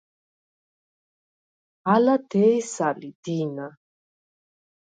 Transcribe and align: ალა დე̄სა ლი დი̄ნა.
ალა 1.93 2.15
დე̄სა 2.29 2.89
ლი 2.99 3.11
დი̄ნა. 3.23 3.67